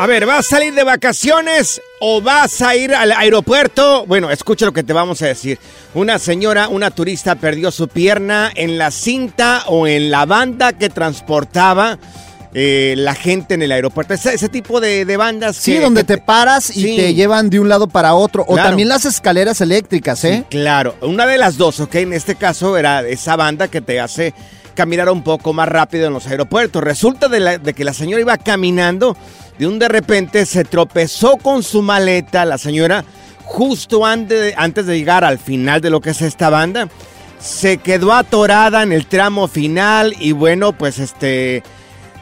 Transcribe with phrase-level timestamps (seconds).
[0.00, 4.06] A ver, ¿vas a salir de vacaciones o vas a ir al aeropuerto?
[4.06, 5.58] Bueno, escucha lo que te vamos a decir.
[5.92, 10.88] Una señora, una turista, perdió su pierna en la cinta o en la banda que
[10.88, 11.98] transportaba
[12.54, 14.14] eh, la gente en el aeropuerto.
[14.14, 15.56] Ese, ese tipo de, de, bandas.
[15.56, 16.96] Sí, que, donde que te paras y Sí.
[16.96, 18.44] te llevan de un lado para otro.
[18.46, 18.68] O Claro.
[18.68, 20.36] también las escaleras eléctricas, ¿eh?
[20.38, 21.96] Sí, claro, una de las dos, ¿ok?
[21.96, 24.32] En este caso era esa banda que te hace
[24.78, 26.84] caminar un poco más rápido en los aeropuertos.
[26.84, 29.16] Resulta de, que la señora iba caminando,
[29.58, 33.04] de un de repente se tropezó con su maleta, la señora,
[33.42, 36.88] justo antes de, antes de llegar al final de lo que es esta banda.
[37.40, 41.64] Se quedó atorada en el tramo final y bueno, pues este...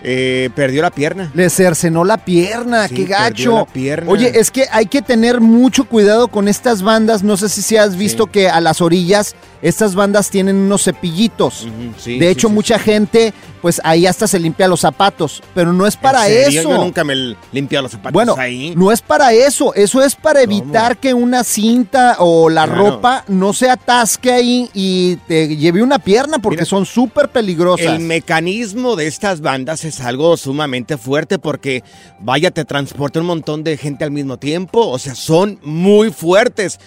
[0.09, 1.33] eh, perdió la pierna.
[1.35, 3.57] Le cercenó la pierna, Sí, qué gacho.
[3.57, 4.09] la pierna.
[4.09, 7.25] Oye, es que hay que tener mucho cuidado con estas bandas.
[7.25, 11.67] No sé si has visto que a las orillas estas bandas tienen unos cepillitos.
[11.99, 13.35] Sí, de hecho, mucha gente,
[13.67, 15.43] pues ahí hasta se limpia los zapatos.
[15.53, 16.61] Pero no es para ¿En serio?
[16.61, 16.71] eso.
[16.71, 18.73] Yo nunca me limpio los zapatos Bueno, ahí.
[18.77, 22.91] no es para eso, eso es para evitar que una cinta o la Claro.
[22.93, 27.87] ropa no se atasque ahí y te lleve una pierna porque Mira, son súper peligrosas.
[27.87, 31.83] El mecanismo de estas bandas es algo sumamente fuerte porque,
[32.21, 34.87] vaya, te transporta un montón de gente al mismo tiempo.
[34.87, 36.79] O sea, son muy fuertes.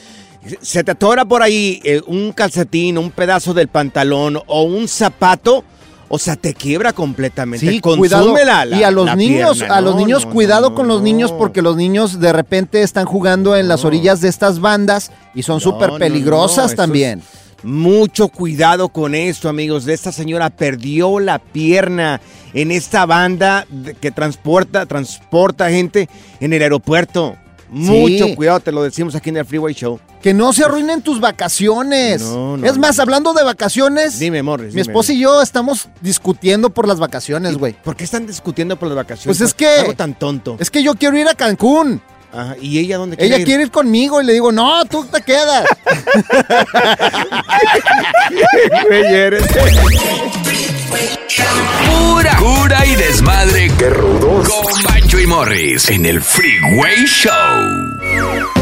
[0.61, 5.65] Se te atora por ahí eh, un calcetín, un pedazo del pantalón o un zapato.
[6.11, 7.69] O sea, te quiebra completamente.
[7.69, 8.35] Sí, cuidado.
[8.43, 9.75] la- la- y a los la niños, pierna.
[9.75, 12.81] a los No, niños, no, cuidado no, con los niños porque los niños de repente
[12.81, 17.21] están jugando en las orillas de estas bandas y son súper peligrosas también.
[17.61, 19.85] Mucho cuidado con esto, amigos.
[19.87, 22.21] Esta señora perdió la pierna
[22.53, 26.09] en esta banda de- que transporta, transporta gente
[26.39, 27.35] en el aeropuerto.
[27.71, 28.35] Mucho Sí.
[28.35, 29.99] cuidado, te lo decimos aquí en el Freeway Show.
[30.21, 32.21] Que no se arruinen tus vacaciones.
[32.21, 33.03] No, no, es más, no.
[33.03, 34.73] hablando de vacaciones, Dime, Morris.
[34.73, 37.73] mi esposa y yo estamos discutiendo por las vacaciones, güey.
[37.73, 39.37] ¿Por qué están discutiendo por las vacaciones?
[39.37, 40.57] Pues es que- Algo tan tonto.
[40.59, 42.01] Es que yo quiero ir a Cancún.
[42.31, 43.45] Ajá, ¿Y ella dónde quiere Ella ir?
[43.45, 45.65] quiere ir conmigo y le digo, no, tú te quedas.
[50.89, 53.71] Pura cura y desmadre.
[53.77, 54.49] ¡Qué rudos!
[54.49, 57.99] Con Bancho y Morris en el Freeway Show.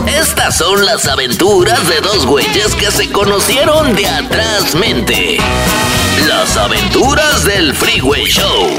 [0.07, 5.37] Estas son las aventuras de dos güeyes que se conocieron de atrás mente.
[6.27, 8.71] Las aventuras del Freeway Show.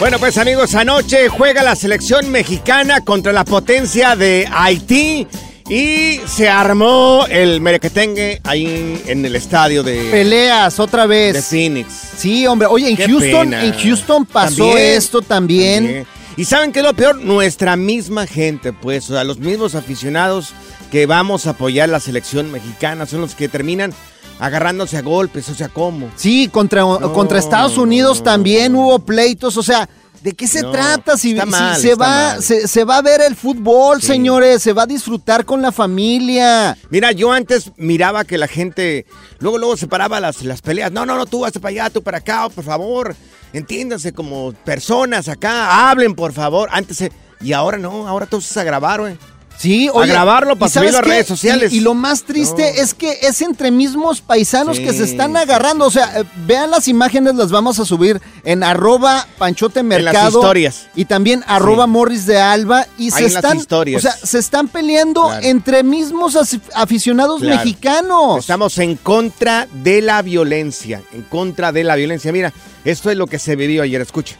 [0.00, 5.26] Bueno, pues amigos, anoche juega la selección mexicana contra la potencia de Haití
[5.68, 11.34] y se armó el merequetengue ahí en el estadio de, Peleas otra vez.
[11.34, 11.92] de Phoenix.
[12.16, 12.68] Sí, hombre.
[12.70, 13.64] Oye, en Qué Houston, pena.
[13.64, 15.84] en Houston pasó También, esto también.
[15.84, 16.06] También.
[16.36, 17.16] Y ¿saben qué es lo peor?
[17.16, 20.52] Nuestra misma gente, pues, o sea, los mismos aficionados
[20.90, 23.92] que vamos a apoyar la selección mexicana son los que terminan
[24.38, 26.10] agarrándose a golpes, o sea, ¿cómo?
[26.14, 29.88] Sí, contra, contra Estados Unidos también hubo pleitos, o sea,
[30.22, 31.16] ¿de qué se No, trata?
[31.16, 34.08] Si, está si mal, se va, se, se va a ver el fútbol, Sí.
[34.08, 36.76] señores, se va a disfrutar con la familia.
[36.90, 39.06] Mira, yo antes miraba que la gente
[39.38, 40.90] luego luego separaba las, las peleas.
[40.92, 43.14] No, no, no, tú vas para allá, tú para acá, por favor.
[43.52, 46.68] Entiéndanse como personas acá, hablen, por favor.
[46.72, 49.16] Antes se- y ahora no, ahora todo se a grabar, güey.
[49.58, 51.72] Sí, A oye, grabarlo ¿y para subirlo a redes sociales.
[51.72, 52.82] Y, y lo más triste No.
[52.82, 55.84] es que es entre mismos paisanos Sí, que se están agarrando.
[55.86, 60.38] O sea, eh, vean las imágenes, las vamos a subir en arroba panchote mercado.
[60.38, 60.86] historias.
[60.94, 62.86] Y también arroba morris de alba.
[62.96, 63.98] Y Ahí se en las están, historias.
[64.04, 65.44] o sea, se están peleando Claro.
[65.46, 66.38] entre mismos
[66.74, 67.56] aficionados Claro.
[67.56, 68.38] mexicanos.
[68.38, 72.30] Estamos en contra de la violencia, en contra de la violencia.
[72.32, 72.52] Mira,
[72.84, 74.36] esto es lo que se vivió ayer, escucha.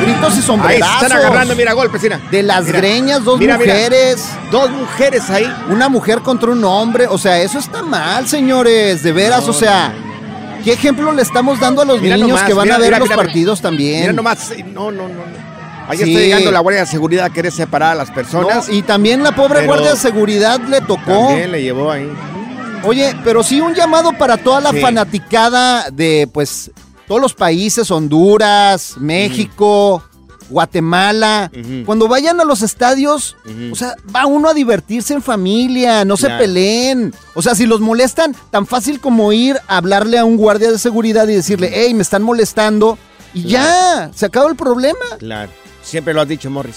[0.00, 0.98] Gritos y Ahí sombrerazos.
[1.00, 2.20] se están agarrando, mira, golpes, mira.
[2.30, 2.78] De las Mira.
[2.78, 3.72] greñas, dos Mira, mira.
[3.74, 4.28] mujeres.
[4.50, 5.52] Dos mujeres ahí.
[5.70, 7.06] Una mujer contra un hombre.
[7.08, 9.02] O sea, eso está mal, señores.
[9.02, 9.92] De veras, No, o sea.
[10.64, 13.60] ¿Qué ejemplo le estamos dando a los niños nomás, que van a ver los partidos
[13.62, 14.00] también?
[14.02, 15.14] Mira nomás, no, no, no.
[15.14, 15.50] no.
[15.88, 16.04] Ahí Sí.
[16.04, 18.68] está llegando la Guardia de Seguridad a querer separar a las personas.
[18.68, 21.28] No, y también la pobre guardia de seguridad le tocó.
[21.28, 22.08] También le llevó ahí.
[22.84, 24.80] Oye, pero sí un llamado para toda la Sí.
[24.80, 26.70] fanaticada de, pues,
[27.10, 30.00] todos los países, Honduras, México,
[30.48, 31.50] Guatemala.
[31.84, 33.36] Cuando vayan a los estadios,
[33.72, 37.12] o sea, va uno a divertirse en familia, no se peleen.
[37.34, 40.78] O sea, si los molestan, tan fácil como ir a hablarle a un guardia de
[40.78, 42.96] seguridad y decirle, hey, me están molestando.
[43.34, 44.98] Y ya, se acaba el problema.
[45.18, 45.50] Claro.
[45.82, 46.76] Siempre lo has dicho, Morris.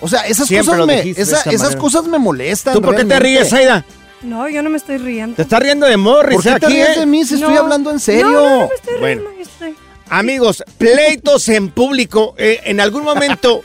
[0.00, 1.78] O sea, esas Siempre cosas me, esa- esas manera.
[1.78, 2.72] cosas me molestan.
[2.72, 3.84] ¿Tú por qué te ríes, Aida?
[4.24, 5.36] No, yo no me estoy riendo.
[5.36, 7.00] Te estás riendo de Morris ¿Por qué te aquí, ríes ¿eh?
[7.00, 7.60] de mí si estoy No.
[7.60, 8.30] hablando en serio?
[8.30, 9.22] No, no, no me estoy Bueno.
[9.22, 9.42] riendo.
[9.42, 9.74] estoy-
[10.08, 12.34] Amigos, pleitos en público.
[12.38, 13.62] Eh, ¿En algún momento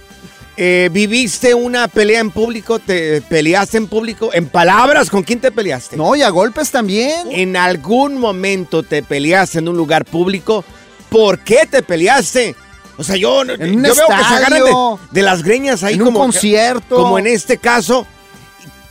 [0.57, 2.79] eh, viviste una pelea en público?
[2.79, 4.29] ¿Te peleaste en público?
[4.33, 5.09] ¿En palabras?
[5.09, 5.95] ¿Con quién te peleaste?
[5.97, 7.27] No, y a golpes también.
[7.31, 10.63] ¿En algún momento te peleaste en un lugar público?
[11.09, 12.55] ¿Por qué te peleaste?
[12.97, 14.99] O sea, yo, yo En un veo que se agarran de, estadio.
[15.11, 16.95] de las greñas ahí En un concierto.
[16.97, 18.05] como en este caso.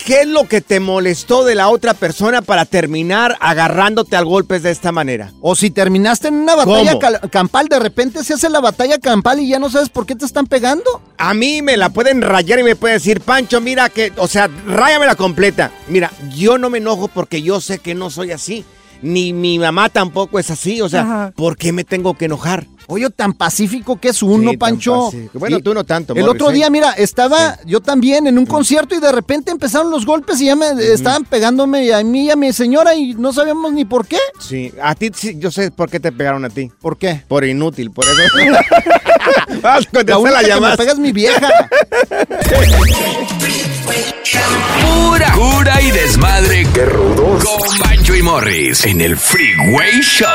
[0.08, 4.62] ¿Qué es lo que te molestó de la otra persona para terminar agarrándote a golpes
[4.62, 5.34] de esta manera?
[5.42, 6.98] O si terminaste en una batalla
[7.30, 10.24] campal, de repente se hace la batalla campal y ya no sabes por qué te
[10.24, 11.02] están pegando.
[11.18, 14.48] A mí me la pueden rayar y me pueden decir, Pancho, mira que, o sea,
[14.66, 15.72] ráyamela completa.
[15.88, 18.64] Mira, yo no me enojo porque yo sé que no soy así.
[19.02, 20.80] Ni mi mamá tampoco es así.
[20.80, 21.32] O sea, Ajá.
[21.36, 22.66] ¿por qué me tengo que enojar?
[22.90, 25.10] Oye, tan pacífico que es uno, Sí, Pancho.
[25.34, 26.54] Bueno, Y tú no tanto, El Morris, otro ¿eh?
[26.54, 30.46] día, mira, estaba yo también en un concierto y de repente empezaron los golpes y
[30.46, 34.06] ya me estaban pegándome a mí y a mi señora y no sabíamos ni por
[34.06, 34.16] qué.
[34.40, 36.72] Sí, a ti sí, yo sé por qué te pegaron a ti.
[36.80, 37.22] ¿Por qué?
[37.28, 38.22] Por inútil, por eso.
[39.62, 40.76] Vas a La contestar la me llamada.
[40.76, 41.48] pega es mi vieja.
[44.80, 46.66] Pura cura y desmadre.
[46.72, 47.44] Qué rudos.
[47.44, 50.28] Con Bancho y Morris en el Freeway Show.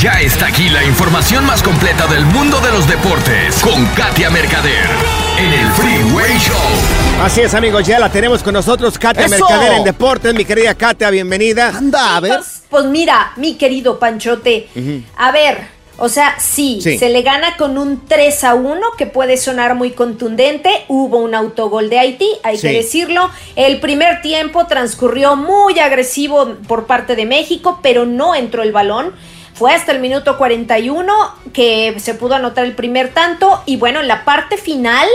[0.00, 4.86] Ya está aquí la información más completa del mundo de los deportes con Katia Mercader
[5.38, 7.22] en el Freeway Show.
[7.22, 9.38] Así es, amigos, ya la tenemos con nosotros, Katia ¡Eso!
[9.48, 10.34] Mercader en Deportes.
[10.34, 11.68] Mi querida Katia, bienvenida.
[11.74, 12.34] Anda, a ver.
[12.36, 14.68] Pues, pues mira, mi querido Panchote,
[15.16, 16.98] a ver, o sea, sí, Sí.
[16.98, 20.70] se le gana con un 3 a 1 que puede sonar muy contundente.
[20.88, 22.66] Hubo un autogol de Haití, hay Sí.
[22.68, 23.30] que decirlo.
[23.56, 29.12] El primer tiempo transcurrió muy agresivo por parte de México, pero no entró el balón.
[29.54, 31.14] Fue hasta el minuto 41
[31.54, 35.08] que se pudo anotar el primer tanto y bueno, en la parte final...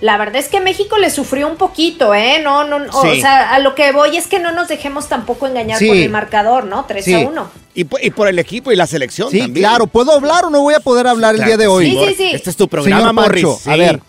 [0.00, 2.40] La verdad es que México le sufrió un poquito, ¿eh?
[2.42, 3.08] No, no, no, Sí.
[3.08, 5.88] o sea, a lo que voy es que no nos dejemos tampoco engañar Sí.
[5.88, 6.84] por el marcador, ¿no?
[6.86, 7.14] 3 Sí.
[7.14, 7.50] a 1.
[7.74, 9.66] Y, y por el equipo y la selección Sí, también.
[9.66, 9.86] claro.
[9.88, 11.90] ¿Puedo hablar o no voy a poder hablar el día de hoy?
[11.90, 12.30] Sí, sí, sí.
[12.32, 13.66] Este es tu programa, Señor Morris.
[13.66, 14.00] A ver,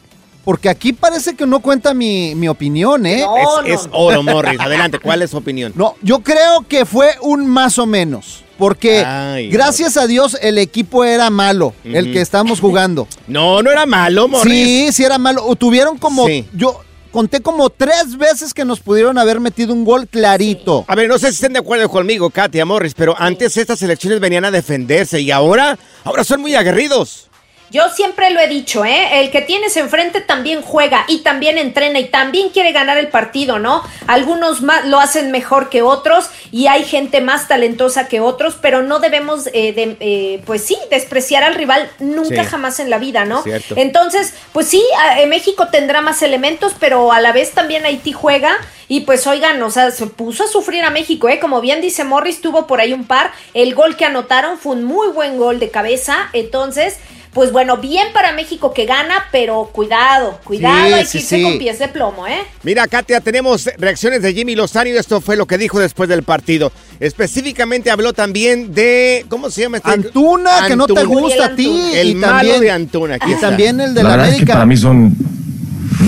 [0.45, 3.21] porque aquí parece que no cuenta mi, mi opinión, ¿eh?
[3.21, 3.61] No.
[3.65, 4.59] Es, es oro, Morris.
[4.59, 5.73] Adelante, ¿cuál es su opinión?
[5.75, 8.43] No, yo creo que fue un más o menos.
[8.59, 13.07] Porque Ay, gracias a Dios el equipo era malo, el que estamos jugando.
[13.27, 14.53] No, no era malo, Morris.
[14.53, 15.45] Sí, sí era malo.
[15.47, 16.45] O tuvieron como, Sí.
[16.53, 20.83] yo conté como tres veces que nos pudieron haber metido un gol clarito.
[20.87, 24.19] A ver, no sé si estén de acuerdo conmigo, Katia Morris, pero antes estas selecciones
[24.19, 27.28] venían a defenderse y ahora, ahora son muy aguerridos.
[27.71, 29.19] Yo siempre lo he dicho, ¿eh?
[29.21, 33.59] El que tienes enfrente también juega y también entrena y también quiere ganar el partido,
[33.59, 33.83] ¿no?
[34.07, 38.81] Algunos más lo hacen mejor que otros y hay gente más talentosa que otros, pero
[38.81, 42.49] no debemos, eh, de, eh, pues sí, despreciar al rival nunca Sí.
[42.49, 43.43] jamás en la vida, ¿no?
[43.43, 43.75] Cierto.
[43.77, 44.83] Entonces, pues sí,
[45.17, 48.57] eh, México tendrá más elementos, pero a la vez también Haití juega
[48.87, 51.37] y pues oigan, o sea, se puso a sufrir a México, ¿eh?
[51.39, 53.31] Como bien dice Morris, tuvo por ahí un par.
[53.53, 56.97] El gol que anotaron fue un muy buen gol de cabeza, entonces...
[57.33, 61.35] Pues bueno, bien para México que gana, pero cuidado, cuidado, Sí, hay sí, que irse
[61.37, 61.43] sí.
[61.43, 62.39] con pies de plomo, ¿eh?
[62.63, 66.23] Mira, Katia, tenemos reacciones de Jimmy Lozano y esto fue lo que dijo después del
[66.23, 66.71] partido.
[66.99, 69.91] Específicamente habló también de, ¿cómo se llama este?
[69.91, 71.91] Antuna, que no te gusta a ti.
[71.93, 73.15] El y malo también, de Antuna.
[73.15, 73.49] aquí Y está.
[73.49, 74.53] también el de la, verdad es que América.
[74.53, 75.15] para mí son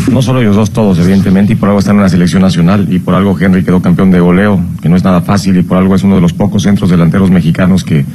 [0.09, 2.99] no solo ellos dos todos, evidentemente, y por algo están en la selección nacional, y
[2.99, 5.95] por algo Henry quedó campeón de goleo, que no es nada fácil, y por algo
[5.95, 8.05] es uno de los pocos centros delanteros mexicanos que,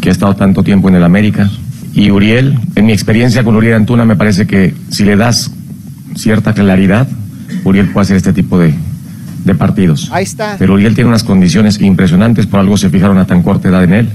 [0.00, 1.50] que ha estado tanto tiempo en el América.
[1.96, 5.50] Y Uriel, en mi experiencia con Uriel Antuna, me parece que si le das
[6.14, 7.08] cierta claridad,
[7.64, 8.74] Uriel puede hacer este tipo de,
[9.44, 10.10] de partidos.
[10.12, 10.56] Ahí está.
[10.58, 13.94] Pero Uriel tiene unas condiciones impresionantes, por algo se fijaron a tan corta edad en
[13.94, 14.08] él.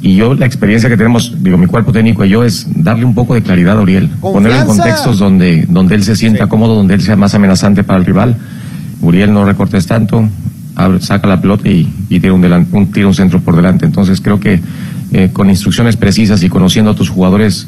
[0.00, 3.14] Y yo, la experiencia que tenemos, digo, mi cuerpo técnico y yo, es darle un
[3.14, 4.08] poco de claridad a Uriel.
[4.20, 4.82] Ponerlo en Confianza.
[4.94, 8.36] contextos donde, donde él se sienta cómodo, donde él sea más amenazante para el rival.
[9.00, 10.28] Uriel no recortes tanto,
[10.76, 13.86] abre- saca la pelota y, y tira, un delan- un, tira un centro por delante.
[13.86, 14.60] Entonces creo que
[15.12, 17.66] eh, con instrucciones precisas y conociendo a tus jugadores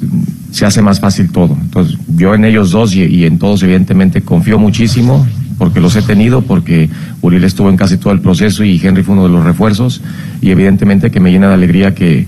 [0.50, 1.56] se hace más fácil todo.
[1.60, 5.26] Entonces yo en ellos dos y, y en todos evidentemente confío muchísimo
[5.58, 6.88] porque los he tenido, porque
[7.22, 10.00] Uriel estuvo en casi todo el proceso y Henry fue uno de los refuerzos
[10.40, 12.26] y evidentemente que me llena de alegría que,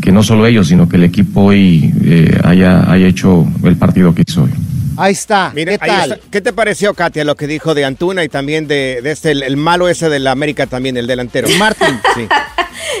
[0.00, 4.14] que no solo ellos, sino que el equipo hoy eh, haya, haya hecho el partido
[4.14, 4.50] que hizo hoy.
[4.96, 5.52] Ahí está.
[5.54, 6.12] Mira, ¿Qué ahí tal?
[6.12, 6.24] está.
[6.30, 9.42] ¿Qué te pareció, Katia, lo que dijo de Antuna y también de, de este, el,
[9.42, 11.48] el malo ese de la América también, el delantero?
[11.58, 11.96] Martín.
[12.14, 12.22] Sí.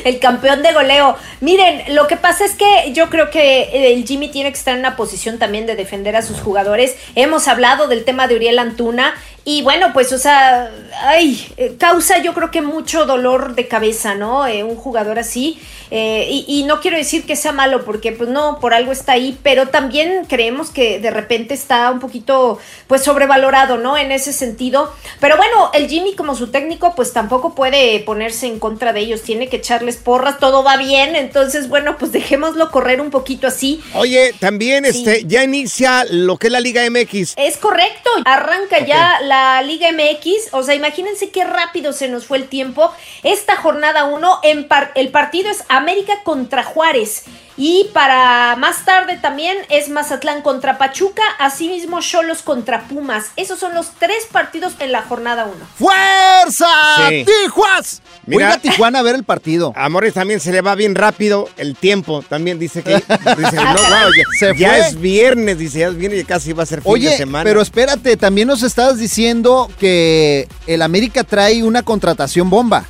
[0.04, 1.16] El campeón de goleo.
[1.40, 4.80] Miren, lo que pasa es que yo creo que el Jimmy tiene que estar en
[4.80, 6.96] una posición también de defender a sus jugadores.
[7.14, 9.14] Hemos hablado del tema de Uriel Antuna
[9.46, 10.70] y bueno, pues, o sea,
[11.02, 14.46] ay, eh, causa yo creo que mucho dolor de cabeza, ¿no?
[14.46, 15.60] Eh, un jugador así.
[15.90, 19.12] Eh, y, y no quiero decir que sea malo, porque pues no, por algo está
[19.12, 23.98] ahí, pero también creemos que de repente está un poquito pues sobrevalorado, ¿no?
[23.98, 24.92] En ese sentido.
[25.20, 29.22] Pero bueno, el Jimmy como su técnico pues tampoco puede ponerse en contra de ellos,
[29.22, 33.82] tiene que echarles porras, todo va bien, entonces bueno, pues dejémoslo correr un poquito así.
[33.94, 37.34] Oye, también este, ya inicia lo que es la Liga MX.
[37.36, 42.38] Es correcto, arranca ya la Liga MX, o sea, imagínense qué rápido se nos fue
[42.38, 42.92] el tiempo.
[43.22, 47.24] Esta jornada 1, el partido es América contra Juárez.
[47.56, 53.26] Y para más tarde también es Mazatlán contra Pachuca, asimismo Cholos contra Pumas.
[53.36, 55.54] Esos son los tres partidos en la jornada 1.
[55.78, 56.66] ¡Fuerza!
[57.08, 57.24] Sí.
[57.24, 58.02] ¡Tijuas!
[58.26, 59.72] Voy a Tijuana a ver el partido.
[59.76, 62.22] A Morris también se le va bien rápido el tiempo.
[62.28, 64.78] También dice que dice, no, wow, ya, Se ya fue.
[64.80, 67.44] es viernes, dice, ya es viernes y casi va a ser fin de semana.
[67.44, 72.86] pero espérate, también nos estabas diciendo que el América trae una contratación bomba.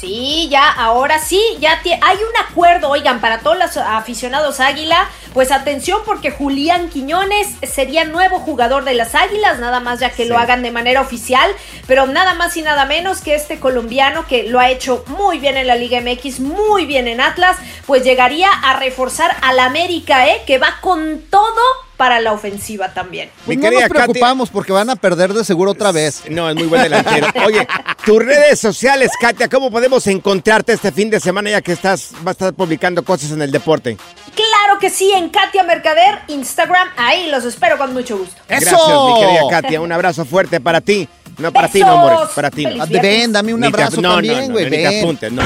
[0.00, 5.52] Sí, ya, ahora sí, ya hay un acuerdo, oigan, para todos los aficionados Águila, pues
[5.52, 10.38] atención porque Julián Quiñones sería nuevo jugador de las Águilas, nada más ya que lo
[10.38, 11.54] hagan de manera oficial,
[11.86, 15.58] pero nada más y nada menos que este colombiano que lo ha hecho muy bien
[15.58, 20.44] en la Liga MX, muy bien en Atlas, pues llegaría a reforzar al América, ¿eh?
[20.46, 21.60] Que va con todo
[22.00, 23.28] para la ofensiva también.
[23.44, 26.22] Pues no nos preocupamos porque van a perder de seguro otra vez.
[26.30, 27.26] No, es muy buen delantero.
[27.46, 27.68] Oye,
[28.06, 32.28] tus redes sociales, Katia, ¿cómo podemos encontrarte este fin de semana ya que estás, vas
[32.28, 33.98] a estar publicando cosas en el deporte?
[34.34, 38.40] Claro que sí, en Katia Mercader, Instagram, ahí los espero con mucho gusto.
[38.48, 39.82] Gracias, mi querida Katia.
[39.82, 41.06] Un abrazo fuerte para ti.
[41.40, 42.28] No, para ti no, amor.
[42.34, 42.86] Para ti no.
[42.86, 44.98] Ven, dame un Ni te- abrazo no, también, no, no, güey, ni te ven.
[45.02, 45.42] apuntes, no.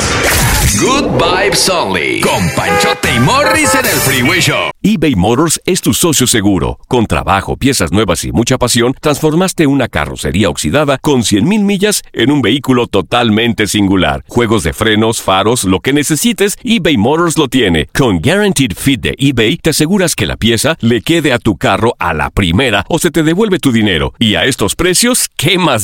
[0.81, 2.21] Good Vibes Only.
[2.21, 4.71] Con Panchote y Morris en el Freeway Show.
[4.83, 6.79] eBay Motors es tu socio seguro.
[6.89, 12.31] Con trabajo, piezas nuevas y mucha pasión, transformaste una carrocería oxidada con 100.000 millas en
[12.33, 14.25] un vehículo totalmente singular.
[14.27, 17.87] Juegos de frenos, faros, lo que necesites, eBay Motors lo tiene.
[17.97, 21.95] Con Guaranteed Fit de eBay, te aseguras que la pieza le quede a tu carro
[21.99, 24.13] a la primera o se te devuelve tu dinero.
[24.19, 25.84] Y a estos precios, ¿qué más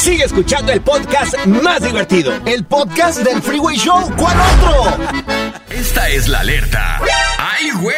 [0.00, 2.32] Sigue escuchando el podcast más divertido.
[2.46, 4.10] El podcast del Freeway Show.
[4.16, 4.96] ¿Cuál otro?
[5.68, 7.02] Esta es la alerta.
[7.36, 7.96] ¡Ay, güey!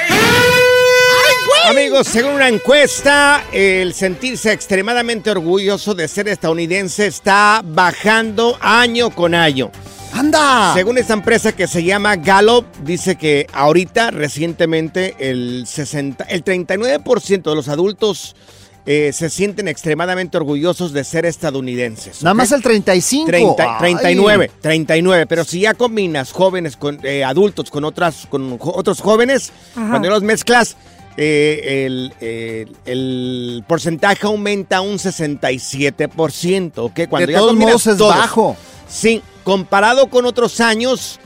[1.68, 9.36] Amigos, según una encuesta, el sentirse extremadamente orgulloso de ser estadounidense está bajando año con
[9.36, 9.70] año.
[10.12, 10.74] ¡Anda!
[10.74, 17.42] Según esta empresa que se llama Gallup, dice que ahorita, recientemente, el, 60, el 39%
[17.42, 18.34] de los adultos
[18.84, 22.22] eh, se sienten extremadamente orgullosos de ser estadounidenses.
[22.22, 23.26] Nada más el 35.
[23.26, 23.94] 30, Ay.
[23.94, 25.26] 39, 39.
[25.26, 29.90] Pero si ya combinas jóvenes con eh, adultos con otras con jo- otros jóvenes, Ajá.
[29.90, 30.76] cuando los mezclas,
[31.16, 36.72] eh, el, el- el porcentaje aumenta un 67%.
[36.78, 37.00] ¿ok?
[37.08, 38.16] Cuando De ya todos combinas modos es todos.
[38.16, 38.56] bajo.
[38.88, 41.18] Sí, comparado con otros años,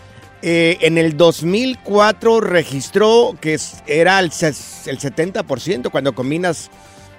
[0.42, 4.30] eh, en el 2004 registró que era el, el
[4.98, 6.70] 70% cuando combinas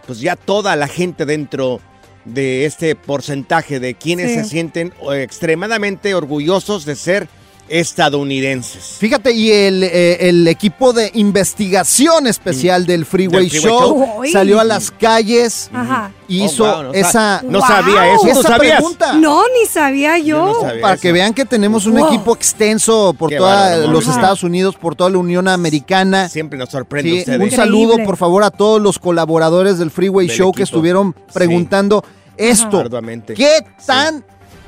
[0.08, 1.80] pues ya toda la gente dentro
[2.26, 4.38] de este porcentaje de quienes Sí.
[4.38, 7.28] se sienten eh, extremadamente orgullosos de ser
[7.70, 8.96] estadounidenses.
[9.00, 13.50] Fíjate, y el, eh, el equipo de investigación especial del Freeway, Mm.
[13.50, 16.12] Del Freeway Show, salió a las calles Ajá.
[16.28, 17.42] y Oh, hizo wow, no esa...
[17.48, 18.76] no sabía eso, ¿tú esa sabías?
[18.78, 19.14] pregunta.
[19.14, 20.62] No, ni sabía yo.
[20.82, 22.08] Para que vean que tenemos un Wow.
[22.08, 24.08] equipo extenso por todos los.
[24.08, 26.30] Estados Unidos, por toda la Unión Americana.
[26.30, 27.40] Siempre nos sorprende Sí, ustedes.
[27.42, 32.04] un saludo, por favor, a todos los colaboradores del Freeway Del Show que estuvieron preguntando
[32.38, 32.80] esto.
[32.80, 33.34] Arduamente.
[33.34, 34.24] ¿Qué tan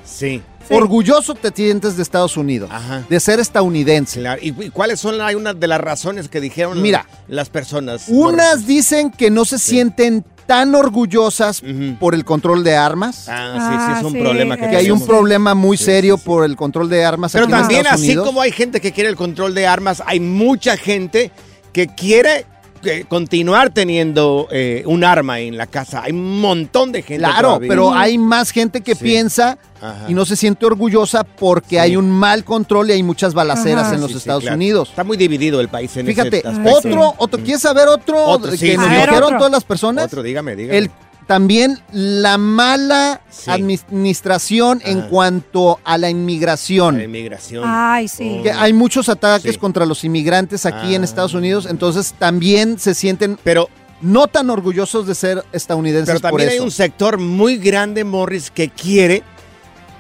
[0.06, 0.42] Sí.
[0.70, 2.70] Orgulloso te sientes de Estados Unidos?
[3.10, 4.20] De ser estadounidense.
[4.20, 4.42] Claro.
[4.42, 8.06] ¿Y, y cuáles son hay una de las razones que dijeron Mira, las personas?
[8.08, 11.62] Unas dicen que no se sienten tan orgullosas
[12.00, 13.26] por el control de armas.
[13.30, 16.56] Ah, sí, sí, es un problema que Que hay un problema muy serio por el
[16.56, 18.26] control de armas Pero aquí en también, Estados así Unidos.
[18.28, 21.32] como hay gente que quiere el control de armas, hay mucha gente
[21.72, 22.48] que quiere
[22.84, 26.04] eh, continuar teniendo eh, un arma en la casa.
[26.04, 27.18] Hay un montón de gente.
[27.24, 27.68] Claro, todavía.
[27.70, 29.04] pero hay más gente que Sí.
[29.04, 30.06] piensa Ajá.
[30.08, 33.96] y no se siente orgullosa porque hay un mal control y hay muchas balaceras Ajá.
[33.96, 34.56] en los Sí, sí, Estados claro.
[34.56, 34.90] Unidos.
[34.90, 36.78] Está muy dividido el país en Fíjate, ese aspecto.
[36.78, 40.06] otro, otro, ¿quieres saber otro, Otro, que sí, nos dijeron todas las personas?
[40.06, 40.78] Otro, dígame, dígame.
[40.78, 40.92] El,
[41.30, 43.52] también la mala Sí.
[43.52, 46.98] administración en cuanto a la inmigración.
[46.98, 47.64] La inmigración.
[47.68, 48.40] Ay, sí.
[48.42, 49.60] Que hay muchos ataques Sí.
[49.60, 51.06] contra los inmigrantes aquí en Ah.
[51.06, 53.70] Estados Unidos, entonces también se sienten pero,
[54.02, 58.50] no tan orgullosos de ser estadounidenses Pero por también hay un sector muy grande, Morris,
[58.50, 59.22] que quiere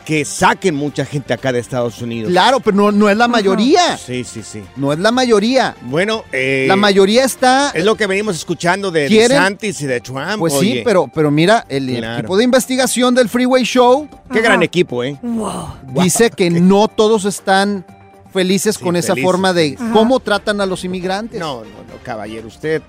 [0.09, 2.31] que saquen mucha gente acá de Estados Unidos.
[2.31, 3.95] Claro, pero no, no es la mayoría.
[3.95, 4.63] Sí, sí, sí.
[4.75, 5.75] No es la mayoría.
[5.83, 7.69] Bueno, eh, La mayoría está...
[7.75, 9.37] es lo que venimos escuchando de ¿Quieren?
[9.37, 10.39] DeSantis y de Trump.
[10.39, 12.17] Pues sí, pero, pero mira, el Claro.
[12.17, 15.15] equipo de investigación del Freeway Show Qué gran equipo, ¿eh?
[15.21, 15.75] Wow.
[16.01, 17.85] dice que no todos están
[18.33, 21.39] felices Sí, con esa felices, forma de cómo tratan a los inmigrantes.
[21.39, 22.47] No, no, no, caballero.
[22.47, 22.81] Usted,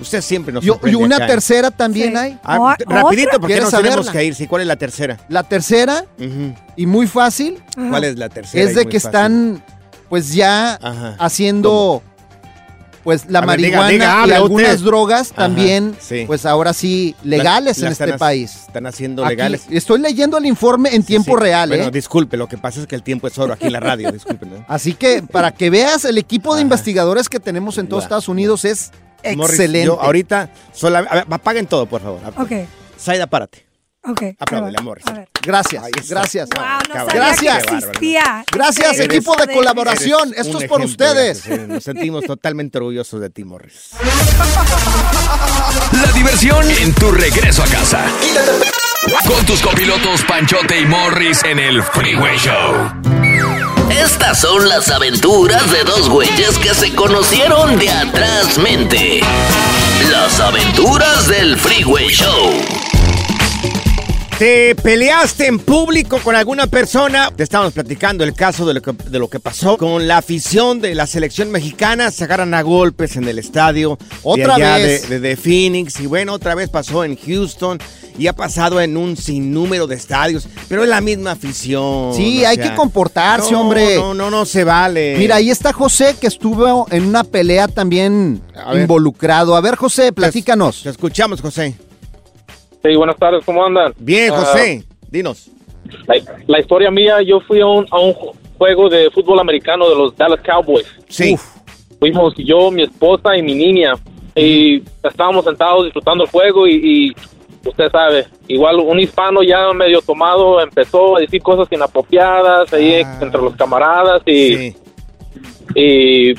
[0.00, 1.28] usted siempre nos Y, y sorprende una acá, ¿eh?
[1.28, 2.16] tercera también Sí.
[2.16, 2.38] hay.
[2.42, 4.12] Ah, ¿O- t- rapidito, porque ¿Quieres nos tenemos saberla?
[4.12, 4.34] que ir.
[4.34, 5.16] Sí, ¿cuál es la tercera?
[5.28, 6.04] La tercera,
[6.76, 7.90] y muy fácil, Ajá.
[7.90, 8.62] ¿Cuál es la tercera?
[8.64, 9.08] es de que fácil.
[9.08, 9.64] están
[10.08, 11.16] pues ya Ajá.
[11.18, 12.02] haciendo
[13.04, 14.84] pues la A ver, diga, marihuana diga, y algunas usted.
[14.86, 16.24] drogas Ajá, también sí.
[16.26, 18.56] pues ahora sí legales La- la en este país.
[18.66, 19.66] Están haciendo Aquí, legales.
[19.70, 21.40] estoy leyendo el informe en tiempo Sí.
[21.42, 21.90] real, Bueno, ¿eh?
[21.92, 24.50] disculpe, lo que pasa es que el tiempo es oro aquí en la radio, disculpen.
[24.50, 24.64] ¿no?
[24.68, 26.62] Así que para que veas el equipo de Ajá.
[26.62, 28.02] investigadores que tenemos en todos.
[28.04, 28.90] Estados Unidos es
[29.36, 29.86] Morris, excelente.
[29.86, 32.20] yo ahorita, sola, a ver, apaguen todo, por favor.
[32.38, 32.52] Ok,
[32.96, 33.66] Saida, párate.
[34.06, 34.22] Ok.
[34.38, 35.00] Apláudele, amor.
[35.42, 36.48] Gracias, gracias.
[36.50, 37.06] Wow, no Cabrón.
[37.06, 37.66] sabía Gracias.
[37.66, 38.44] que existía.
[38.52, 40.32] Gracias, equipo de colaboración.
[40.36, 41.44] Esto es por ustedes.
[41.46, 43.90] gracias, Nos sentimos totalmente orgullosos de ti, Morris.
[45.92, 48.04] La diversión en tu regreso a casa.
[49.26, 52.90] Con tus copilotos Panchote y Morris en el Freeway Show.
[53.90, 59.20] Estas son las aventuras de dos güeyes que se conocieron de atrás mente.
[60.10, 62.50] Las aventuras del Freeway Show.
[64.38, 67.30] ¿Te peleaste en público con alguna persona?
[67.34, 70.80] Te estábamos platicando el caso de lo, que, de lo que pasó con la afición
[70.80, 72.10] de la selección mexicana.
[72.10, 73.96] Se agarran a golpes en el estadio.
[74.24, 75.08] Otra de allá vez.
[75.08, 76.00] De, de- de Phoenix.
[76.00, 77.78] Y bueno, otra vez pasó en Houston.
[78.18, 80.48] Y ha pasado en un sinnúmero de estadios.
[80.68, 82.12] Pero es la misma afición.
[82.14, 83.96] Sí, o hay sea, que comportarse, no, hombre.
[83.96, 85.14] No, no, no se vale.
[85.16, 89.54] Mira, ahí está José que estuvo en una pelea también A involucrado.
[89.54, 90.82] A ver, José, platícanos.
[90.82, 91.74] Te escuchamos, José.
[92.84, 93.94] Sí, buenas tardes, ¿cómo andan?
[93.98, 94.84] Bien, Ah, José.
[95.10, 95.48] Dinos.
[96.06, 96.16] la,
[96.46, 98.12] la historia mía, yo fui a un, a un
[98.58, 100.86] juego de fútbol americano de los Dallas Cowboys.
[101.08, 101.36] Sí.
[101.98, 103.94] Fuimos yo, mi esposa y mi niña.
[104.36, 110.02] y estábamos sentados disfrutando el juego y, y usted sabe, igual un hispano ya medio
[110.02, 114.74] tomado empezó a decir cosas inapropiadas ahí entre los camaradas y,
[115.74, 116.34] y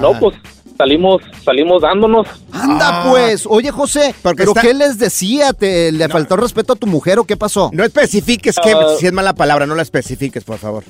[0.00, 0.36] no, pues
[0.80, 2.26] salimos salimos dándonos.
[2.52, 3.46] Anda, pues.
[3.46, 5.52] Oye, José, ¿pero qué les decía?
[5.52, 7.70] ¿Te, ¿Le faltó respeto a tu mujer o qué pasó?
[7.72, 8.94] No especifiques que Ah.
[8.98, 10.84] si es mala palabra, no la especifiques, por favor.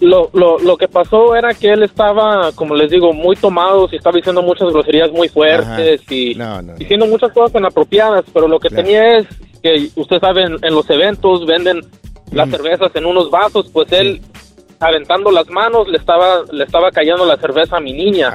[0.00, 3.96] Lo, lo, lo que pasó era que él estaba, como les digo, muy tomado y
[3.96, 6.34] estaba diciendo muchas groserías muy fuertes y
[6.78, 9.26] diciendo muchas cosas inapropiadas, pero lo que tenía es
[9.62, 11.80] que usted sabe, en, en los eventos venden
[12.32, 14.20] las cervezas en unos vasos, pues él
[14.82, 18.28] aventando las manos le estaba le estaba cayendo la cerveza a mi niña.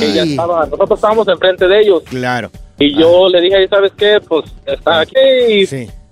[0.00, 2.02] Ella estaba, nosotros estábamos enfrente de ellos.
[2.08, 2.50] Claro.
[2.78, 4.20] Y yo le dije, ¿sabes qué?
[4.26, 5.14] Pues está aquí
[5.48, 5.66] y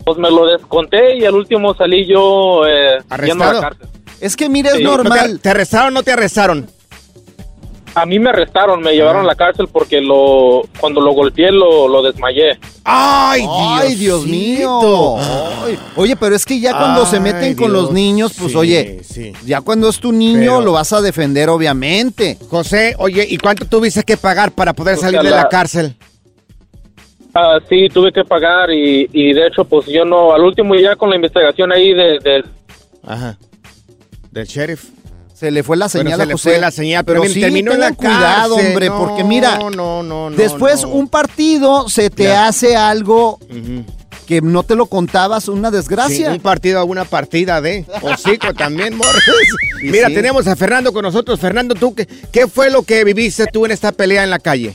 [0.05, 3.61] pues me lo desconté y al último salí yo eh, yendo a la ¿Arrestado?
[3.61, 3.87] cárcel.
[4.21, 4.83] Es que mira, es Sí.
[4.85, 5.41] normal.
[5.41, 6.67] ¿Te arrestaron o no te arrestaron?
[7.95, 11.89] A mí me arrestaron, me llevaron a la cárcel porque lo cuando lo golpeé lo,
[11.89, 12.59] lo desmayé.
[12.85, 15.17] ¡Ay, Ay, Dios mío.
[15.19, 15.77] Ay.
[15.97, 19.33] Oye, pero es que ya cuando se meten con los niños, pues Sí, oye, sí.
[19.45, 22.39] ya cuando es tu niño Pero- lo vas a defender, obviamente.
[22.49, 25.97] José, oye, ¿y cuánto tuviste que pagar para poder O salir de la la- cárcel?
[27.35, 30.97] Ah, sí, tuve que pagar y, y de hecho pues yo no, al último ya
[30.97, 32.45] con la investigación ahí de, de-
[33.07, 33.37] Ajá.
[34.33, 34.85] Del sheriff.
[35.41, 36.51] Se le fue la Bueno, señal se a le José.
[36.51, 38.73] fue la señal, pero sí, terminó en la cuidado, cárcel.
[38.73, 40.91] hombre, No, porque mira, no, no, no, después no.
[40.91, 42.49] un partido se te Claro.
[42.51, 43.39] hace algo
[44.27, 46.31] que no te lo contabas, una Sí, desgracia.
[46.31, 49.25] un partido a una partida de hocico también, Morris.
[49.83, 50.15] Mira, sí.
[50.15, 51.41] tenemos a Fernando con nosotros.
[51.41, 54.75] Fernando, ¿tú qué, qué fue lo que viviste tú en esta pelea en la calle?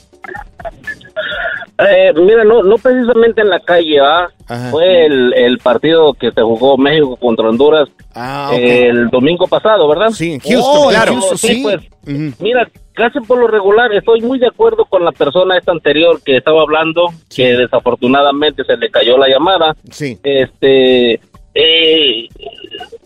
[1.78, 4.30] Eh, mira, no, no precisamente en la calle, ¿ah?
[4.72, 10.10] Fue el, el partido que se jugó México contra Honduras Ah, el domingo pasado, ¿verdad?
[10.12, 11.12] Sí, en Houston, Oh, claro.
[11.14, 11.64] Houston, sí, Sí.
[11.64, 16.22] pues, mira, casi por lo regular estoy muy de acuerdo con la persona esta anterior
[16.24, 19.76] que estaba hablando, que desafortunadamente se le cayó la llamada.
[19.92, 20.18] Sí.
[20.24, 21.20] Este,
[21.56, 22.28] eh,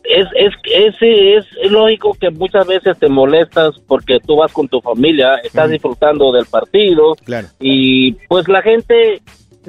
[0.03, 4.67] es, es, es, es, es lógico que muchas veces te molestas porque tú vas con
[4.67, 7.47] tu familia, estás disfrutando del partido Claro.
[7.59, 9.21] y pues la gente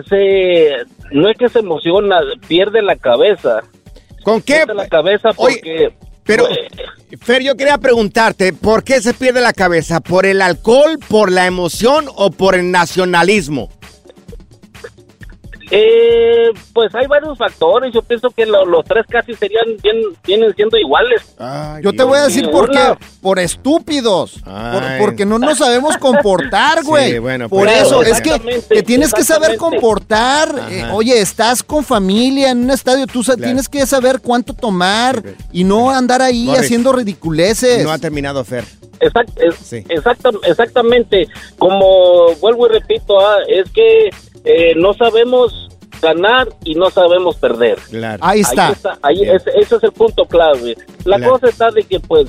[0.08, 0.70] se
[1.12, 3.60] no es que se emociona, pierde la cabeza.
[4.22, 4.64] ¿Con qué?
[4.74, 5.92] La cabeza porque
[6.24, 6.46] Pero,
[7.20, 10.00] Fer, yo quería preguntarte, ¿por qué se pierde la cabeza?
[10.00, 13.70] ¿Por el alcohol, por la emoción o por el nacionalismo?
[15.70, 17.92] Eh, pues hay varios factores.
[17.94, 21.22] Yo pienso que lo- los tres casi serían bien, vienen siendo iguales.
[21.82, 22.94] Yo te voy a decir por qué.
[23.22, 24.40] Por estúpidos.
[24.42, 27.12] Por- porque no nos sabemos comportar, güey.
[27.12, 30.48] Sí, bueno, por pues, eso, es que te tienes que saber comportar.
[30.70, 35.22] Eh, oye, estás con familia en un estadio, tú sa- tienes que saber cuánto tomar
[35.52, 37.84] y no andar ahí Morris, haciendo ridiculeces.
[37.84, 38.64] No ha terminado Fer.
[39.00, 41.26] Exact- es- exacta- exactamente.
[41.58, 44.10] Como vuelvo y repito, ah, es que
[44.44, 45.68] eh, no sabemos
[46.00, 47.78] ganar y no sabemos perder.
[47.90, 48.18] Claro.
[48.24, 48.74] Ahí está.
[49.02, 50.76] ahí ese, ese es el punto clave.
[51.04, 51.32] La Claro.
[51.32, 52.28] cosa está de que pues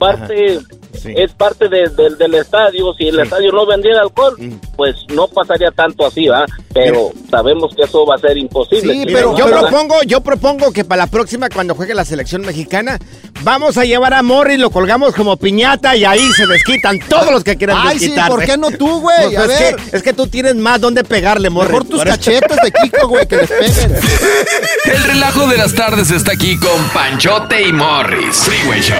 [0.00, 0.58] parte
[1.00, 1.14] Sí.
[1.16, 2.92] es parte de- del- del estadio.
[2.98, 4.54] Si el estadio no vendiera alcohol, Mm.
[4.76, 6.44] pues no pasaría tanto así, ¿va?
[6.74, 8.94] Pero sabemos que eso va a ser imposible.
[9.06, 12.98] Mira, yo propongo, yo propongo que para la próxima, cuando juegue la selección mexicana,
[13.42, 17.44] vamos a llevar a Morris, lo colgamos como piñata y ahí se desquitan todos los
[17.44, 18.14] que quieran Ay, sí.
[18.28, 19.16] ¿por qué no tú, güey?
[19.26, 19.76] Pues A es, ver.
[19.76, 21.70] Que, es que tú tienes más donde pegarle, Morris.
[21.70, 23.96] Mejor tus Por eso- cachetes de Kiko, güey, que les peguen.
[24.84, 28.36] El relajo de las tardes está aquí con Panchote y Morris.
[28.36, 28.99] Freeway Show.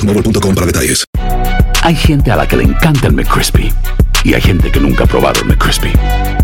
[0.00, 1.04] boostmobile.com para detalles.
[1.82, 3.72] Hay gente a la que le encanta el McCrispy
[4.24, 5.92] y hay gente que nunca ha probado el McCrispy.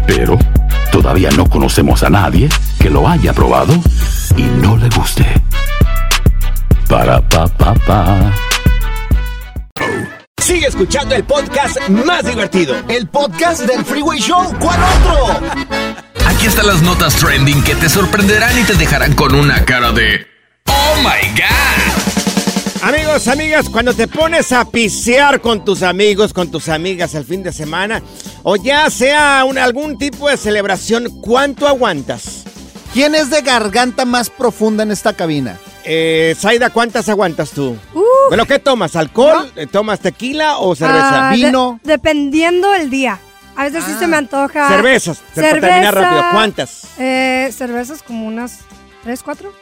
[0.06, 0.38] Pero
[0.90, 3.74] todavía no conocemos a nadie que lo haya probado
[4.36, 5.26] y no le guste.
[6.88, 8.32] Para pa pa pa.
[10.40, 12.76] Sigue escuchando el podcast más divertido.
[12.88, 14.54] El podcast del Freeway Show.
[14.60, 15.40] ¿Cuál otro?
[16.28, 20.26] Aquí están las notas trending que te sorprenderán y te dejarán con una cara de
[20.68, 22.25] ¡Oh my God!
[22.86, 27.42] Amigos, amigas, cuando te pones a pisear con tus amigos, con tus amigas el fin
[27.42, 28.00] de semana,
[28.44, 32.44] o ya sea un- algún tipo de celebración, ¿cuánto aguantas?
[32.92, 35.58] ¿Quién es de garganta más profunda en esta cabina?
[35.84, 37.76] Eh, Zaida, ¿cuántas aguantas tú?
[38.28, 38.94] ¿Bueno, qué tomas?
[38.94, 39.50] ¿Alcohol?
[39.56, 41.30] Eh, ¿Tomas tequila o cerveza?
[41.30, 43.18] Ah, de- dependiendo el día.
[43.56, 44.68] A veces sí se me antoja.
[44.68, 46.82] Cervezas, para terminar rápido, ¿cuántas?
[46.98, 48.58] Eh, cervezas como unas
[49.02, 49.52] tres, cuatro.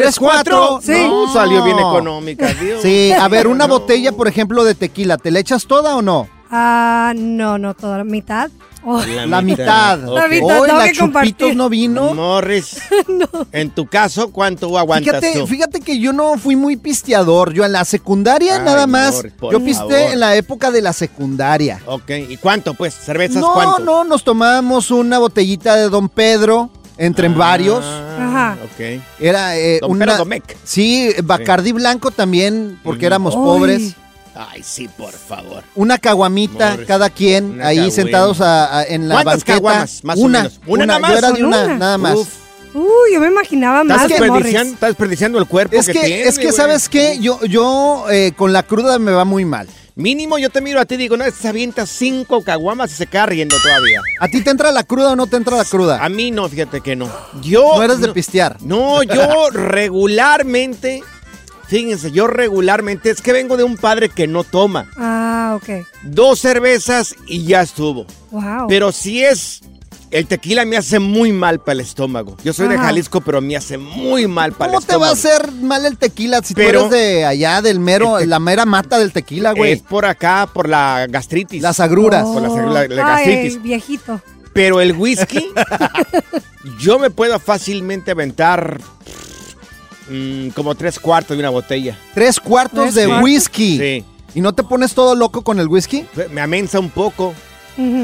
[0.00, 0.80] ¿Tres, cuatro?
[0.82, 0.92] Sí.
[0.92, 2.82] No, salió bien económica, Dios.
[2.82, 6.28] Sí, a ver, una botella, por ejemplo, de tequila, ¿te la echas toda o no?
[6.50, 8.50] Ah, no, no, toda la mitad.
[8.86, 9.00] Oh.
[9.02, 9.98] La mitad.
[9.98, 11.32] La mitad, Hoy tengo la que compartir.
[11.32, 12.12] Chupitos no vino.
[12.14, 12.76] Morris,
[13.52, 15.46] en tu caso, ¿cuánto aguantas Fíjate, tú?
[15.46, 17.54] fíjate que yo no fui muy pisteador.
[17.54, 19.14] Yo en la secundaria Ay, nada más.
[19.14, 21.80] Morris, yo pisté en la época de la secundaria.
[21.86, 22.92] Ok, ¿y cuánto, pues?
[22.94, 23.78] ¿Cervezas No, cuánto?
[23.80, 27.84] no, nos tomábamos una botellita de Don Pedro entre varios.
[27.84, 28.56] Ajá.
[28.64, 29.00] Ok.
[29.20, 30.16] Era eh, Don una.
[30.16, 30.56] Domecq.
[30.64, 33.94] Sí, Bacardí blanco también, porque éramos pobres.
[34.36, 35.62] Ay, sí, por favor.
[35.76, 37.94] Una caguamita Morris, cada quien una ahí caguama.
[37.94, 39.52] sentados a- a- en la ¿Cuántas banqueta.
[39.54, 40.60] caguamas, más o una, menos?
[40.66, 41.10] ¿Una nada más?
[41.12, 41.78] Yo era de ¿Con una, una?
[41.78, 42.14] nada más.
[42.16, 42.28] Uf.
[42.74, 46.38] Uy, yo me imaginaba más ¿Estás desperdiciando, estás desperdiciando el cuerpo Es que, tiene, es
[46.40, 46.50] que.
[46.50, 47.18] ¿sabes qué?
[47.20, 49.68] Yo, yo eh, con la cruda me va muy mal.
[49.96, 53.06] Mínimo yo te miro a ti y digo, no, se avienta cinco caguamas y se
[53.06, 54.00] queda riendo todavía.
[54.18, 56.04] ¿A ti te entra la cruda o no te entra la cruda?
[56.04, 57.08] A mí no, fíjate que no.
[57.42, 57.76] Yo...
[57.76, 58.60] No eres de pistear.
[58.60, 61.02] No, yo regularmente...
[61.68, 64.90] Fíjense, yo regularmente es que vengo de un padre que no toma.
[64.96, 65.86] Ah, ok.
[66.02, 68.06] Dos cervezas y ya estuvo.
[68.32, 68.66] Wow.
[68.68, 69.62] Pero si es...
[70.14, 72.36] El tequila me hace muy mal para el estómago.
[72.44, 72.78] Yo soy de.
[72.78, 75.38] Jalisco, pero me hace muy mal para el ¿Cómo te va estómago.
[75.38, 78.64] a hacer mal el tequila si Pero- tú eres de allá, del mero, la mera
[78.64, 79.72] mata del tequila, güey?
[79.72, 81.60] Es por acá, por la gastritis.
[81.60, 82.24] Las agruras.
[82.24, 83.16] Por la, la- la.
[83.16, 83.60] Ay, gastritis.
[83.62, 84.20] viejito.
[84.52, 85.48] Pero el whisky,
[86.80, 88.80] yo me puedo fácilmente aventar
[90.08, 91.98] mm, como tres cuartos de una botella.
[92.14, 93.24] Tres cuartos Tres de cuartos.
[93.24, 93.78] whisky.
[93.78, 94.04] Sí.
[94.36, 96.06] ¿Y no te pones todo loco con el whisky?
[96.30, 97.34] Me amensa un poco.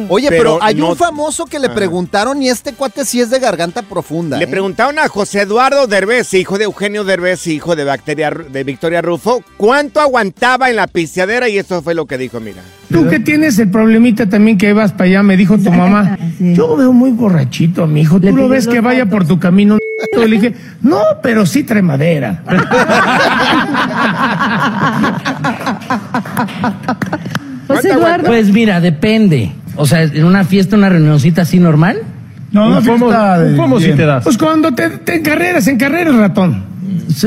[0.08, 1.74] Oye, pero, Pero hay no- un famoso que le Ajá.
[1.76, 4.36] preguntaron y este cuate sí es de garganta profunda.
[4.36, 4.48] Le ¿eh?
[4.48, 9.42] preguntaron a José Eduardo Derbez, hijo de Eugenio Derbez, hijo de, Bacteria, de Victoria Rufo,
[9.56, 12.62] cuánto aguantaba en la pisteadera y eso fue lo que dijo, mira.
[12.90, 16.18] Tú que tienes el problemita también que vas para allá, me dijo tu mamá.
[16.40, 18.20] Yo veo muy borrachito a mi hijo.
[18.20, 19.78] ¿Tú lo ves que vaya por tu camino?
[20.16, 22.42] Le dije, no, pero sí trae madera.
[27.66, 28.26] Pues Eduardo.
[28.26, 29.52] Pues mira, depende.
[29.80, 31.98] O sea, en una fiesta, una reunioncita así normal.
[32.52, 33.96] No, no, fiesta de- ¿Cómo si bien.
[33.96, 34.24] te das?
[34.24, 36.64] Pues cuando te, te encarreras, encarreras, ratón.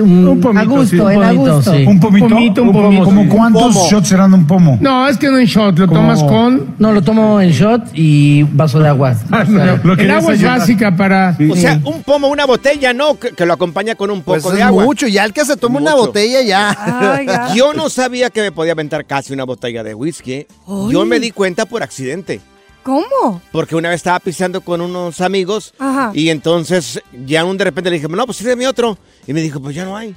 [0.02, 1.00] Un, pomito, a gusto, sí.
[1.00, 1.74] Un en a pomito, gusto.
[1.74, 1.86] sí.
[1.86, 3.04] Un pomito, un pomito.
[3.04, 3.28] ¿Como sí.
[3.30, 4.78] cuántos shots serán un pomo?
[4.82, 6.76] No, es que no en shot, lo tomas con...
[6.80, 9.16] No, lo tomo en shot y vaso de agua.
[9.32, 11.36] Ah, no, el agua es básica para...
[11.52, 14.54] O sea, un pomo, una botella, no, que, que lo acompaña con un poco Pues
[14.56, 14.84] de es agua.
[14.84, 17.52] mucho, ya el que se tome una botella ya.
[17.56, 20.46] Yo no sabía que me podía aventar casi una botella de whisky.
[20.68, 21.08] Yo Ay.
[21.08, 22.42] me di cuenta por accidente.
[22.84, 23.42] ¿Cómo?
[23.52, 26.12] Porque una vez estaba pisando con unos amigos Ajá.
[26.14, 28.98] y entonces ya un de repente le dije, no, pues sírveme otro.
[29.26, 30.16] Y me dijo, pues ya no hay.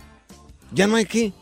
[0.73, 1.33] Ya no hay qué.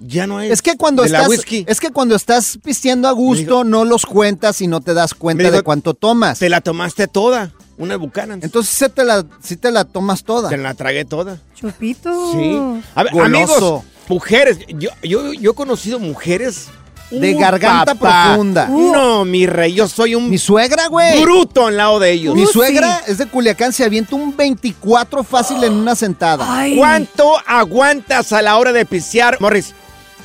[0.00, 0.50] Ya no hay.
[0.50, 1.64] Es que cuando de la estás, whisky.
[1.66, 5.44] es que cuando estás pisteando a gusto, no los cuentas y no te das cuenta
[5.44, 6.38] dijo, de cuánto tomas.
[6.38, 7.52] Te la tomaste toda.
[7.78, 8.40] Una Buchanan.
[8.42, 10.48] Entonces sí te la, sí te la tomas toda.
[10.48, 11.40] Te la tragué toda.
[11.54, 12.32] Chupito.
[12.32, 12.56] Sí.
[12.94, 13.54] A ver, Goloso.
[13.54, 14.58] amigos, mujeres.
[14.68, 16.68] Yo, yo, yo he conocido mujeres.
[17.10, 18.24] De Uh, garganta papá.
[18.28, 18.66] profunda.
[18.68, 21.20] No, mi rey, yo soy un Mi suegra, güey.
[21.22, 22.34] bruto al lado de ellos.
[22.34, 26.46] Mi suegra es de Culiacán, se avienta un 24 fácil en una sentada.
[26.76, 29.38] ¿Cuánto aguantas a la hora de pisear?
[29.40, 29.74] Morris,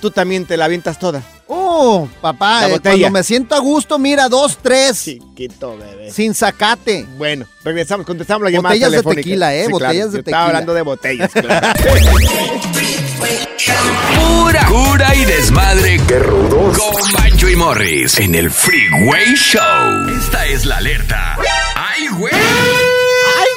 [0.01, 1.21] tú también te la avientas toda.
[1.47, 5.03] Oh, papá, eh, cuando me siento a gusto, mira, dos, tres.
[5.03, 6.09] Chiquito, bebé.
[6.11, 7.05] Sin sacate.
[7.17, 9.65] Bueno, regresamos, contestamos la llamada Botellas de tequila, ¿eh?
[9.65, 10.45] Sí, claro, Botellas de yo Estaba tequila.
[10.45, 11.67] hablando de botellas, claro.
[13.23, 15.99] Pura cura y desmadre.
[16.07, 16.77] ¡Qué rudos!
[16.77, 20.09] Con Bancho y Morris en el Freeway Show.
[20.19, 21.37] Esta es la alerta.
[21.75, 22.33] ¡Ay, güey!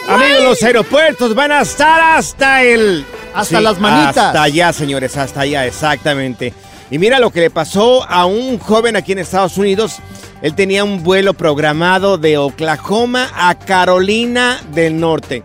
[0.08, 3.04] Amigos, los aeropuertos van a estar hasta el...
[3.34, 4.16] Hasta las manitas.
[4.16, 6.54] Hasta allá, señores, hasta allá, exactamente.
[6.90, 9.96] Y mira lo que le pasó a un joven aquí en Estados Unidos.
[10.42, 15.42] Él tenía un vuelo programado de Oklahoma a Carolina del Norte.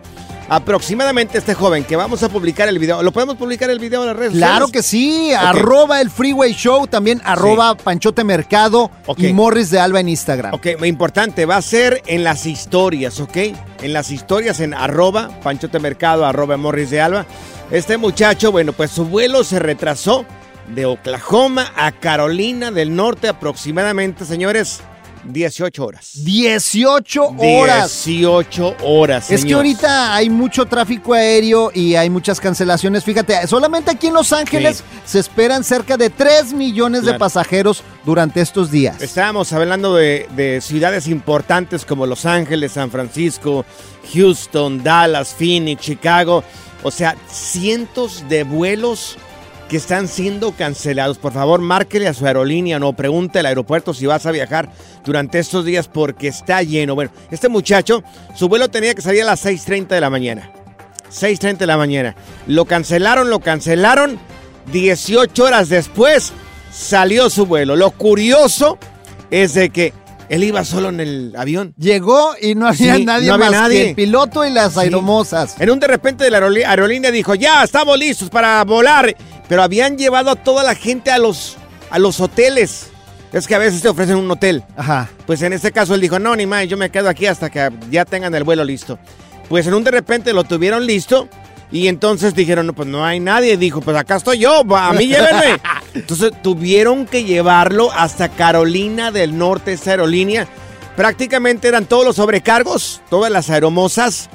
[0.52, 3.02] Aproximadamente este joven que vamos a publicar el video.
[3.02, 4.72] ¿Lo podemos publicar el video en las redes Claro sociales?
[4.72, 10.10] que sí, arroba el Freeway Show, también arroba Panchote Mercado y Morris de Alba en
[10.10, 10.52] Instagram.
[10.52, 13.34] Ok, muy importante, va a ser en las historias, ¿ok?
[13.80, 17.24] En las historias en arroba Panchote Mercado, arroba Morris de Alba.
[17.70, 20.26] Este muchacho, bueno, pues su vuelo se retrasó
[20.74, 24.82] de Oklahoma a Carolina del Norte, aproximadamente, señores,
[25.24, 26.24] 18 horas.
[26.24, 28.04] 18 horas.
[28.04, 29.30] 18 horas.
[29.30, 33.04] Es que ahorita hay mucho tráfico aéreo y hay muchas cancelaciones.
[33.04, 38.40] Fíjate, solamente aquí en Los Ángeles se esperan cerca de 3 millones de pasajeros durante
[38.40, 39.00] estos días.
[39.00, 43.64] Estábamos hablando de, de ciudades importantes como Los Ángeles, San Francisco,
[44.14, 46.42] Houston, Dallas, Phoenix, Chicago.
[46.82, 49.16] O sea, cientos de vuelos
[49.72, 51.16] que están siendo cancelados.
[51.16, 54.68] Por favor, márquele a su aerolínea, no pregunte al aeropuerto si vas a viajar
[55.02, 56.94] durante estos días porque está lleno.
[56.94, 58.02] Bueno, este muchacho,
[58.36, 60.52] su vuelo tenía que salir a las 6.30 de la mañana.
[61.10, 62.14] 6.30 de la mañana.
[62.46, 64.18] Lo cancelaron, lo cancelaron.
[64.70, 66.34] 18 horas después
[66.70, 67.74] salió su vuelo.
[67.74, 68.76] Lo curioso
[69.30, 69.94] es de que
[70.28, 71.74] él iba solo en el avión.
[71.78, 73.82] Llegó y no había Sí, nadie no había más nadie.
[73.82, 74.80] que el piloto y las Sí.
[74.80, 75.56] aeromosas.
[75.60, 79.14] En un de repente de la aerolí- aerolínea dijo, ya, estamos listos para volar.
[79.48, 81.56] Pero habían llevado a toda la gente a los,
[81.90, 82.90] a los hoteles.
[83.32, 84.62] Es que a veces te ofrecen un hotel.
[84.76, 85.08] Ajá.
[85.26, 87.70] Pues en este caso él dijo, no, ni más, yo me quedo aquí hasta que
[87.90, 88.98] ya tengan el vuelo listo.
[89.48, 91.28] Pues en un de repente lo tuvieron listo
[91.70, 93.56] y entonces dijeron, no, pues no hay nadie.
[93.56, 95.58] Dijo, pues acá estoy yo, a mí llévenme.
[95.94, 100.46] Entonces tuvieron que llevarlo hasta Carolina del Norte, esa aerolínea.
[100.96, 104.30] Prácticamente eran todos los sobrecargos, todas las aeromosas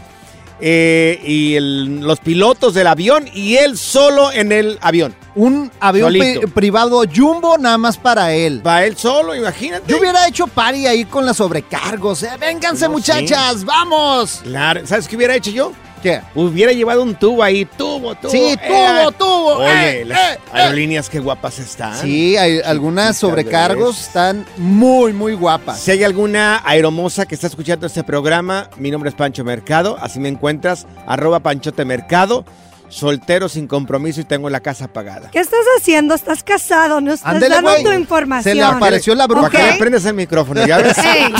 [0.60, 5.15] eh, y el- los pilotos del avión y él solo en el avión.
[5.36, 8.65] Un avión pri- privado jumbo nada más para él.
[8.65, 9.84] Va él solo, imagínate.
[9.88, 12.24] Yo hubiera hecho party ahí con las sobrecargos.
[12.24, 12.30] eh.
[12.39, 14.41] Vénganse, No muchachas, vamos.
[14.43, 15.72] Claro, ¿sabes qué hubiera hecho yo?
[16.02, 16.22] ¿Qué?
[16.36, 18.32] Hubiera llevado un tubo ahí, tubo, tubo.
[18.32, 20.50] Sí, tubo, tubo, Oye, eh, las eh, eh.
[20.52, 21.96] aerolíneas qué guapas están.
[21.96, 25.80] Sí, hay algunas sobrecargos están muy, muy guapas.
[25.80, 30.20] Si hay alguna aeromosa que está escuchando este programa, mi nombre es Pancho Mercado, así
[30.20, 32.46] me encuentras, arroba Panchote Mercado,
[32.89, 35.30] soltero sin compromiso y tengo la casa pagada.
[35.32, 36.15] ¿Qué estás haciendo?
[36.15, 37.02] ¿Estás casado?
[37.02, 38.43] No estás dando tu información.
[38.43, 39.50] Se le apareció la bruja.
[39.50, 40.97] Que le prendas el micrófono, ¿ya ves?
[40.97, 41.34] Ey,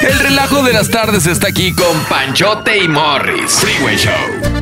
[0.00, 3.52] El relajo de las tardes está aquí con Panchote y Morris.
[3.52, 4.61] Freeway Show.